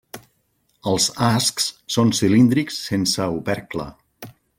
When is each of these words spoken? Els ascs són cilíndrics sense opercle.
Els 0.91 1.09
ascs 1.27 1.67
són 1.97 2.13
cilíndrics 2.21 2.79
sense 2.87 3.29
opercle. 3.37 3.87